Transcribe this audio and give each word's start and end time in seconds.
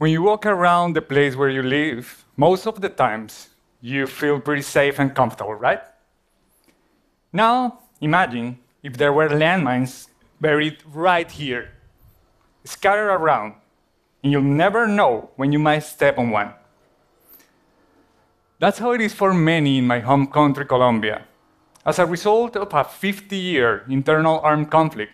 When 0.00 0.10
you 0.10 0.22
walk 0.22 0.46
around 0.46 0.94
the 0.94 1.02
place 1.02 1.36
where 1.36 1.50
you 1.50 1.62
live, 1.62 2.24
most 2.34 2.66
of 2.66 2.80
the 2.80 2.88
times 2.88 3.50
you 3.82 4.06
feel 4.06 4.40
pretty 4.40 4.62
safe 4.62 4.98
and 4.98 5.14
comfortable, 5.14 5.52
right? 5.52 5.82
Now, 7.34 7.80
imagine 8.00 8.60
if 8.82 8.96
there 8.96 9.12
were 9.12 9.28
landmines 9.28 10.08
buried 10.40 10.78
right 10.86 11.30
here, 11.30 11.72
scattered 12.64 13.12
around, 13.12 13.56
and 14.24 14.32
you'll 14.32 14.40
never 14.40 14.88
know 14.88 15.32
when 15.36 15.52
you 15.52 15.58
might 15.58 15.80
step 15.80 16.16
on 16.16 16.30
one. 16.30 16.54
That's 18.58 18.78
how 18.78 18.92
it 18.92 19.02
is 19.02 19.12
for 19.12 19.34
many 19.34 19.76
in 19.76 19.86
my 19.86 20.00
home 20.00 20.28
country, 20.28 20.64
Colombia. 20.64 21.26
As 21.84 21.98
a 21.98 22.06
result 22.06 22.56
of 22.56 22.72
a 22.72 22.84
50 22.84 23.36
year 23.36 23.84
internal 23.86 24.40
armed 24.40 24.70
conflict, 24.70 25.12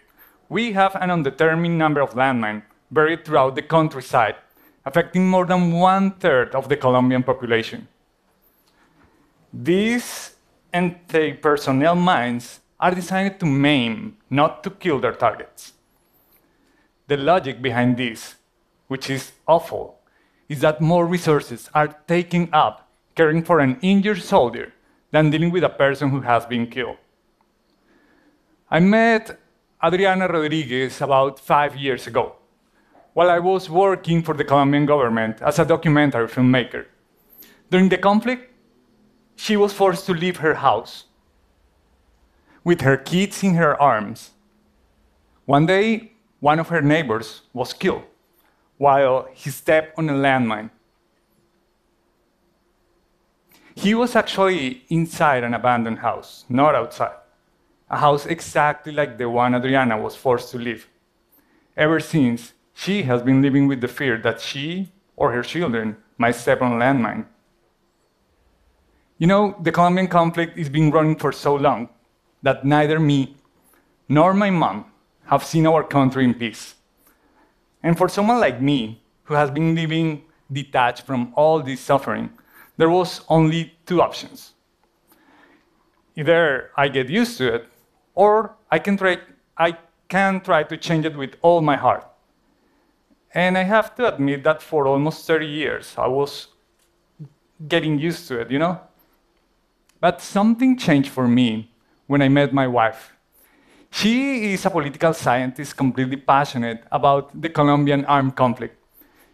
we 0.48 0.75
have 0.75 0.94
an 0.94 1.11
undetermined 1.11 1.76
number 1.76 2.00
of 2.00 2.14
landmines 2.14 2.62
buried 2.89 3.25
throughout 3.25 3.57
the 3.57 3.62
countryside, 3.62 4.36
affecting 4.86 5.26
more 5.26 5.45
than 5.45 5.72
one 5.72 6.13
third 6.13 6.54
of 6.54 6.68
the 6.68 6.76
Colombian 6.76 7.25
population. 7.25 7.89
These 9.53 10.36
anti 10.72 11.32
personnel 11.32 11.96
mines 11.96 12.61
are 12.79 12.94
designed 12.94 13.41
to 13.41 13.46
maim, 13.46 14.17
not 14.30 14.63
to 14.63 14.71
kill 14.71 15.00
their 15.00 15.13
targets. 15.13 15.72
The 17.08 17.17
logic 17.17 17.61
behind 17.61 17.96
this, 17.96 18.36
which 18.86 19.11
is 19.11 19.32
awful, 19.46 19.99
is 20.49 20.61
that 20.61 20.80
more 20.80 21.07
resources 21.07 21.68
are 21.75 21.89
taken 22.07 22.49
up 22.53 22.89
caring 23.16 23.43
for 23.43 23.58
an 23.61 23.79
injured 23.82 24.22
soldier 24.22 24.72
than 25.11 25.30
dealing 25.30 25.50
with 25.50 25.64
a 25.64 25.68
person 25.68 26.11
who 26.11 26.21
has 26.21 26.46
been 26.46 26.66
killed. 26.66 26.99
I 28.71 28.80
met 28.80 29.39
Adriana 29.82 30.29
Rodriguez 30.29 31.00
about 31.00 31.41
five 31.41 31.75
years 31.77 32.06
ago 32.06 32.36
while 33.16 33.30
I 33.30 33.38
was 33.38 33.70
working 33.70 34.22
for 34.22 34.34
the 34.34 34.44
Colombian 34.44 34.84
government 34.84 35.41
as 35.41 35.58
a 35.58 35.64
documentary 35.64 36.28
filmmaker. 36.28 36.84
During 37.70 37.88
the 37.88 37.96
conflict, 37.96 38.52
she 39.36 39.56
was 39.56 39.72
forced 39.72 40.04
to 40.04 40.12
leave 40.12 40.36
her 40.36 40.56
house 40.56 41.06
with 42.62 42.82
her 42.82 42.98
kids 42.98 43.42
in 43.42 43.54
her 43.54 43.80
arms. 43.80 44.32
One 45.46 45.64
day, 45.64 46.12
one 46.41 46.58
of 46.58 46.68
her 46.68 46.82
neighbors 46.82 47.41
was 47.54 47.72
killed 47.72 48.02
while 48.76 49.28
he 49.32 49.48
stepped 49.48 49.98
on 49.98 50.10
a 50.10 50.12
landmine. 50.12 50.69
He 53.74 53.94
was 53.94 54.14
actually 54.14 54.84
inside 54.91 55.42
an 55.42 55.54
abandoned 55.54 56.00
house, 56.00 56.44
not 56.50 56.74
outside. 56.74 57.16
A 57.88 57.96
house 57.96 58.26
exactly 58.26 58.92
like 58.92 59.16
the 59.16 59.30
one 59.30 59.54
Adriana 59.54 59.96
was 59.96 60.14
forced 60.14 60.50
to 60.50 60.58
leave. 60.58 60.86
Ever 61.78 61.98
since, 61.98 62.52
she 62.78 63.05
has 63.05 63.22
been 63.22 63.41
living 63.41 63.66
with 63.66 63.80
the 63.80 63.88
fear 63.88 64.19
that 64.19 64.38
she 64.38 64.92
or 65.16 65.32
her 65.32 65.42
children 65.42 65.96
might 66.19 66.34
step 66.34 66.60
on 66.60 66.72
a 66.72 66.77
landmine. 66.77 67.24
You 69.16 69.27
know, 69.27 69.56
the 69.62 69.72
Colombian 69.72 70.08
conflict 70.08 70.58
is 70.58 70.69
being 70.69 70.91
running 70.91 71.16
for 71.16 71.32
so 71.32 71.54
long 71.54 71.88
that 72.42 72.66
neither 72.66 73.00
me 73.00 73.34
nor 74.10 74.34
my 74.34 74.50
mom 74.50 74.84
have 75.24 75.42
seen 75.42 75.66
our 75.66 75.82
country 75.82 76.22
in 76.22 76.34
peace. 76.34 76.74
And 77.82 77.97
for 77.97 78.10
someone 78.10 78.41
like 78.41 78.60
me, 78.60 79.02
who 79.24 79.32
has 79.32 79.50
been 79.50 79.74
living 79.74 80.24
detached 80.52 81.06
from 81.06 81.32
all 81.34 81.62
this 81.62 81.80
suffering, 81.80 82.28
there 82.77 82.91
was 82.91 83.22
only 83.30 83.72
two 83.86 84.02
options. 84.02 84.52
Either 86.14 86.72
I 86.77 86.88
get 86.88 87.08
used 87.08 87.38
to 87.38 87.54
it, 87.54 87.69
or 88.14 88.54
I 88.70 88.78
can 88.78 88.98
try, 88.98 89.16
I 89.56 89.78
can 90.08 90.41
try 90.42 90.62
to 90.64 90.77
change 90.77 91.06
it 91.06 91.16
with 91.16 91.36
all 91.41 91.62
my 91.62 91.77
heart. 91.77 92.06
And 93.36 93.58
I 93.58 93.64
have 93.64 93.94
to 93.96 94.08
admit 94.08 94.44
that 94.44 94.62
for 94.62 94.86
almost 94.86 95.26
30 95.26 95.46
years, 95.46 95.94
I 95.98 96.06
was 96.06 96.46
getting 97.68 97.98
used 97.98 98.26
to 98.28 98.41
it, 98.41 98.50
you 98.50 98.58
know? 98.58 98.80
But 100.00 100.22
something 100.22 100.78
changed 100.78 101.10
for 101.10 101.28
me 101.28 101.70
when 102.06 102.22
I 102.22 102.28
met 102.28 102.54
my 102.54 102.66
wife. 102.66 103.12
She 103.91 104.54
is 104.54 104.64
a 104.64 104.70
political 104.70 105.12
scientist 105.12 105.76
completely 105.76 106.16
passionate 106.16 106.84
about 106.91 107.38
the 107.38 107.50
Colombian 107.50 108.06
armed 108.06 108.36
conflict. 108.36 108.82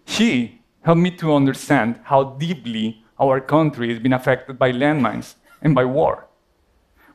She 0.04 0.60
helped 0.80 1.00
me 1.00 1.12
to 1.18 1.32
understand 1.32 2.00
how 2.02 2.24
deeply 2.24 3.04
our 3.20 3.40
country 3.40 3.90
has 3.90 4.00
been 4.00 4.14
affected 4.14 4.58
by 4.58 4.72
landmines 4.72 5.36
and 5.62 5.76
by 5.76 5.84
war. 5.84 6.26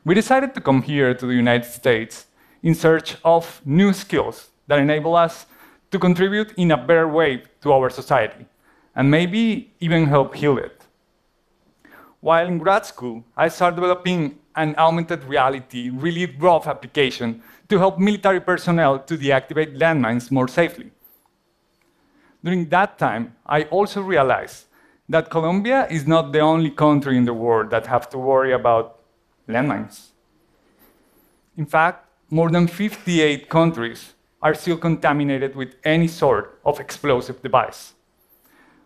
We 0.06 0.14
decided 0.14 0.54
to 0.54 0.62
come 0.62 0.80
here 0.80 1.12
to 1.12 1.26
the 1.26 1.34
United 1.34 1.70
States 1.70 2.28
in 2.62 2.74
search 2.74 3.18
of 3.22 3.60
new 3.66 3.92
skills 3.92 4.48
that 4.68 4.78
enable 4.78 5.14
us 5.14 5.44
to 5.90 5.98
contribute 5.98 6.52
in 6.56 6.70
a 6.70 6.76
better 6.76 7.08
way 7.08 7.42
to 7.62 7.72
our 7.72 7.90
society, 7.90 8.46
and 8.94 9.10
maybe 9.10 9.72
even 9.80 10.06
help 10.06 10.34
heal 10.34 10.58
it. 10.58 10.82
While 12.20 12.46
in 12.46 12.58
grad 12.58 12.84
school, 12.84 13.24
I 13.36 13.48
started 13.48 13.76
developing 13.76 14.38
an 14.56 14.74
augmented 14.76 15.24
reality, 15.24 15.88
really 15.88 16.26
rough 16.26 16.66
application 16.66 17.42
to 17.68 17.78
help 17.78 17.98
military 17.98 18.40
personnel 18.40 18.98
to 18.98 19.16
deactivate 19.16 19.78
landmines 19.78 20.30
more 20.30 20.48
safely. 20.48 20.90
During 22.42 22.68
that 22.70 22.98
time, 22.98 23.36
I 23.46 23.62
also 23.64 24.02
realized 24.02 24.66
that 25.08 25.30
Colombia 25.30 25.86
is 25.90 26.06
not 26.06 26.32
the 26.32 26.40
only 26.40 26.70
country 26.70 27.16
in 27.16 27.24
the 27.24 27.34
world 27.34 27.70
that 27.70 27.86
have 27.86 28.10
to 28.10 28.18
worry 28.18 28.52
about 28.52 28.98
landmines. 29.48 30.08
In 31.56 31.66
fact, 31.66 32.04
more 32.30 32.50
than 32.50 32.66
58 32.66 33.48
countries 33.48 34.14
are 34.40 34.54
still 34.54 34.76
contaminated 34.76 35.56
with 35.56 35.74
any 35.84 36.08
sort 36.08 36.58
of 36.64 36.80
explosive 36.80 37.42
device. 37.42 37.94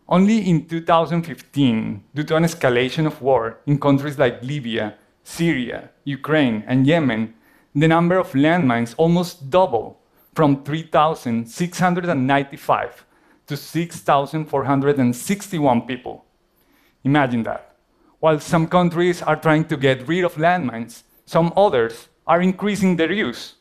Only 0.08 0.48
in 0.48 0.66
2015, 0.66 2.04
due 2.14 2.24
to 2.24 2.36
an 2.36 2.44
escalation 2.44 3.06
of 3.06 3.22
war 3.22 3.58
in 3.66 3.78
countries 3.78 4.18
like 4.18 4.42
Libya, 4.42 4.96
Syria, 5.22 5.90
Ukraine, 6.04 6.64
and 6.66 6.86
Yemen, 6.86 7.34
the 7.74 7.88
number 7.88 8.18
of 8.18 8.32
landmines 8.32 8.94
almost 8.98 9.48
doubled 9.50 9.96
from 10.34 10.62
3,695 10.64 13.06
to 13.46 13.56
6,461 13.56 15.82
people. 15.82 16.24
Imagine 17.04 17.44
that. 17.44 17.76
While 18.20 18.40
some 18.40 18.66
countries 18.66 19.22
are 19.22 19.36
trying 19.36 19.64
to 19.66 19.76
get 19.76 20.06
rid 20.06 20.24
of 20.24 20.34
landmines, 20.34 21.04
some 21.26 21.52
others 21.56 22.08
are 22.26 22.40
increasing 22.40 22.96
their 22.96 23.12
use. 23.12 23.54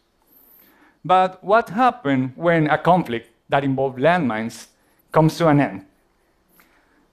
But 1.03 1.43
what 1.43 1.69
happens 1.69 2.31
when 2.35 2.67
a 2.67 2.77
conflict 2.77 3.29
that 3.49 3.63
involves 3.63 3.97
landmines 3.97 4.67
comes 5.11 5.37
to 5.37 5.47
an 5.47 5.59
end? 5.59 5.85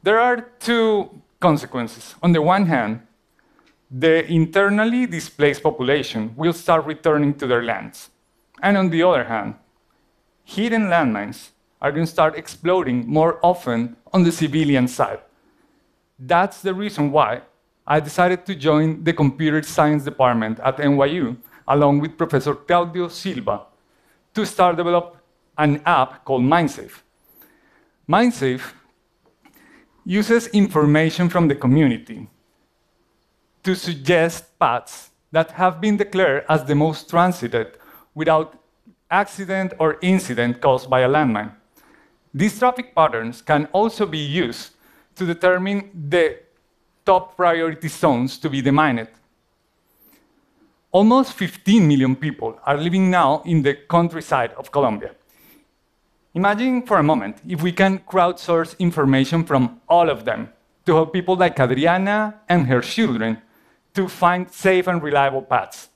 There 0.03 0.19
are 0.19 0.41
two 0.61 1.23
consequences. 1.41 2.15
On 2.23 2.33
the 2.33 2.43
one 2.43 2.67
hand, 2.67 3.01
the 3.91 4.31
internally 4.31 5.07
displaced 5.07 5.63
population 5.63 6.35
will 6.37 6.53
start 6.53 6.85
returning 6.85 7.35
to 7.35 7.47
their 7.47 7.63
lands. 7.63 8.11
And 8.63 8.77
on 8.77 8.91
the 8.91 9.03
other 9.03 9.25
hand, 9.25 9.55
hidden 10.45 10.89
landmines 10.89 11.51
are 11.81 11.93
going 11.93 12.05
to 12.05 12.11
start 12.11 12.37
exploding 12.37 13.09
more 13.09 13.39
often 13.43 13.97
on 14.13 14.25
the 14.25 14.33
civilian 14.33 14.89
side. 14.89 15.21
That's 16.19 16.61
the 16.61 16.75
reason 16.75 17.13
why 17.13 17.43
I 17.87 18.01
decided 18.01 18.45
to 18.47 18.55
join 18.55 19.05
the 19.05 19.13
computer 19.13 19.63
science 19.63 20.05
department 20.05 20.61
at 20.61 20.77
NYU 20.77 21.37
along 21.67 22.01
with 22.01 22.19
Professor 22.19 22.55
Claudio 22.55 23.09
Silva 23.09 23.68
to 24.35 24.47
start 24.47 24.77
develop 24.77 25.17
an 25.57 25.83
app 25.85 26.25
called 26.25 26.43
MindSafe. 26.43 27.03
MindSafe 28.09 28.73
uses 30.05 30.47
information 30.49 31.29
from 31.29 31.49
the 31.49 31.55
community 31.55 32.29
to 33.63 33.75
suggest 33.75 34.59
paths 34.59 35.11
that 35.33 35.51
have 35.53 35.81
been 35.81 35.97
declared 35.97 36.45
as 36.49 36.65
the 36.65 36.75
most 36.75 37.11
transited 37.11 37.77
without 38.15 38.59
accident 39.11 39.75
or 39.79 39.99
incident 40.01 40.61
caused 40.61 40.89
by 40.89 41.01
a 41.01 41.09
landmine. 41.09 41.53
These 42.33 42.59
traffic 42.59 42.95
patterns 42.95 43.43
can 43.43 43.67
also 43.73 44.07
be 44.07 44.19
used 44.19 44.71
to 45.17 45.27
determine 45.27 45.91
the 46.09 46.39
top 47.05 47.37
priority 47.37 47.89
zones 47.89 48.39
to 48.39 48.49
be 48.49 48.63
demined 48.63 49.09
Almost 50.91 51.35
15 51.35 51.87
million 51.87 52.17
people 52.17 52.59
are 52.65 52.79
living 52.79 53.11
now 53.11 53.43
in 53.45 53.61
the 53.61 53.75
countryside 53.75 54.53
of 54.55 54.73
Colombia. 54.73 55.15
Imagine 56.33 56.81
for 56.81 56.97
a 56.97 57.03
moment 57.03 57.37
if 57.47 57.63
we 57.63 57.73
can 57.73 57.99
crowdsource 57.99 58.79
information 58.79 59.45
from 59.45 59.83
all 59.87 60.09
of 60.09 60.25
them 60.25 60.49
to 60.87 60.95
help 60.95 61.13
people 61.13 61.37
like 61.37 61.61
Adriana 61.61 62.41
and 62.49 62.67
her 62.69 62.81
children 62.81 63.37
to 63.93 64.09
find 64.09 64.51
safe 64.51 64.87
and 64.87 65.03
reliable 65.03 65.43
paths. 65.43 65.91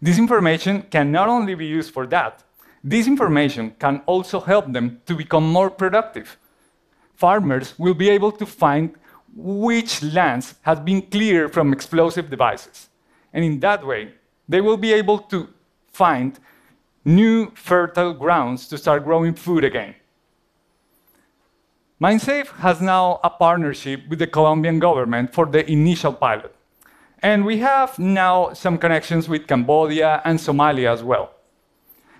This 0.00 0.18
information 0.18 0.82
can 0.90 1.12
not 1.12 1.28
only 1.28 1.54
be 1.54 1.66
used 1.66 1.94
for 1.94 2.04
that, 2.08 2.42
this 2.82 3.06
information 3.06 3.76
can 3.78 4.02
also 4.06 4.40
help 4.40 4.72
them 4.72 5.02
to 5.06 5.14
become 5.14 5.46
more 5.46 5.70
productive. 5.70 6.36
Farmers 7.14 7.78
will 7.78 7.94
be 7.94 8.10
able 8.10 8.32
to 8.32 8.46
find 8.46 8.96
which 9.36 10.02
lands 10.02 10.56
have 10.62 10.84
been 10.84 11.02
cleared 11.02 11.52
from 11.52 11.72
explosive 11.72 12.28
devices. 12.28 12.88
And 13.32 13.44
in 13.44 13.60
that 13.60 13.86
way, 13.86 14.14
they 14.48 14.60
will 14.60 14.76
be 14.76 14.92
able 14.92 15.18
to 15.18 15.48
find 15.92 16.38
new 17.04 17.50
fertile 17.54 18.12
grounds 18.12 18.68
to 18.68 18.78
start 18.78 19.04
growing 19.04 19.34
food 19.34 19.64
again. 19.64 19.94
MindSafe 22.00 22.48
has 22.58 22.80
now 22.80 23.20
a 23.22 23.30
partnership 23.30 24.08
with 24.08 24.18
the 24.18 24.26
Colombian 24.26 24.80
government 24.80 25.32
for 25.32 25.46
the 25.46 25.70
initial 25.70 26.12
pilot. 26.12 26.54
And 27.20 27.44
we 27.44 27.58
have 27.58 27.98
now 27.98 28.52
some 28.54 28.76
connections 28.76 29.28
with 29.28 29.46
Cambodia 29.46 30.20
and 30.24 30.38
Somalia 30.38 30.92
as 30.92 31.04
well. 31.04 31.30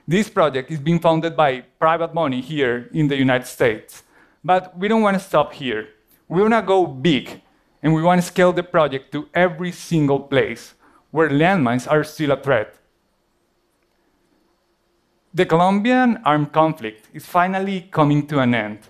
This 0.06 0.28
project 0.28 0.70
is 0.70 0.78
being 0.78 1.00
funded 1.00 1.36
by 1.36 1.62
private 1.80 2.14
money 2.14 2.40
here 2.40 2.88
in 2.92 3.08
the 3.08 3.16
United 3.16 3.46
States. 3.46 4.04
But 4.44 4.76
we 4.78 4.86
don't 4.86 5.02
want 5.02 5.18
to 5.18 5.24
stop 5.24 5.52
here. 5.52 5.88
We 6.28 6.40
want 6.40 6.54
to 6.54 6.62
go 6.62 6.86
big, 6.86 7.42
and 7.82 7.92
we 7.92 8.02
want 8.02 8.20
to 8.20 8.26
scale 8.26 8.52
the 8.52 8.62
project 8.62 9.10
to 9.12 9.28
every 9.34 9.72
single 9.72 10.20
place 10.20 10.74
where 11.12 11.28
landmines 11.28 11.88
are 11.88 12.02
still 12.02 12.32
a 12.32 12.42
threat. 12.42 12.74
The 15.32 15.46
Colombian 15.46 16.18
armed 16.24 16.52
conflict 16.52 17.08
is 17.14 17.24
finally 17.24 17.88
coming 17.92 18.26
to 18.26 18.40
an 18.40 18.54
end, 18.54 18.80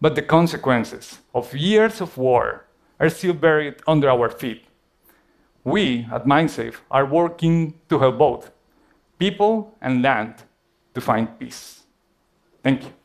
but 0.00 0.14
the 0.14 0.22
consequences 0.22 1.18
of 1.32 1.54
years 1.54 2.00
of 2.00 2.18
war 2.18 2.66
are 2.98 3.08
still 3.08 3.34
buried 3.34 3.76
under 3.86 4.10
our 4.10 4.28
feet. 4.28 4.64
We 5.64 6.06
at 6.12 6.26
MindSafe 6.26 6.76
are 6.90 7.06
working 7.06 7.74
to 7.88 7.98
help 7.98 8.18
both 8.18 8.50
people 9.18 9.76
and 9.80 10.02
land 10.02 10.34
to 10.94 11.00
find 11.00 11.38
peace. 11.38 11.84
Thank 12.62 12.84
you. 12.84 12.97